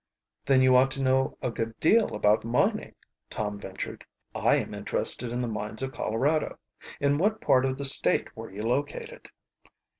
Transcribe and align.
"Then 0.47 0.63
you 0.63 0.75
ought 0.75 0.89
to 0.93 1.03
know 1.03 1.37
a 1.43 1.51
good 1.51 1.79
deal 1.79 2.15
about 2.15 2.43
mining," 2.43 2.95
Tom 3.29 3.59
ventured. 3.59 4.03
"I 4.33 4.55
am 4.55 4.73
interested 4.73 5.31
in 5.31 5.43
the 5.43 5.47
mines 5.47 5.83
of 5.83 5.91
Colorado. 5.91 6.57
In 6.99 7.19
what 7.19 7.39
part 7.39 7.65
of 7.65 7.77
the 7.77 7.85
State 7.85 8.35
were 8.35 8.51
you 8.51 8.63
located?" 8.63 9.29